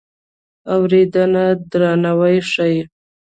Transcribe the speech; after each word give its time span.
اورېدنه 0.73 1.45
درناوی 1.69 2.37
ښيي. 2.51 2.81